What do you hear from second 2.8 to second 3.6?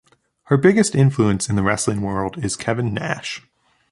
Nash.